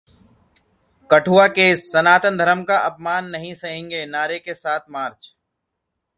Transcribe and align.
Kathua 1.09 1.45
case: 1.47 1.83
'सनातन 1.91 2.37
धर्म 2.37 2.63
का 2.63 2.77
अपमान 2.85 3.29
नहीं 3.29 3.53
सहेंगे' 3.53 4.05
नारे 4.07 4.39
के 4.39 4.53
साथ 4.55 4.89
मार्च 4.89 5.35